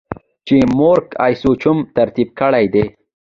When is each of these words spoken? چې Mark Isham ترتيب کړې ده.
چې 0.47 0.57
Mark 0.77 1.07
Isham 1.31 1.77
ترتيب 1.95 2.29
کړې 2.39 2.65
ده. 2.73 2.83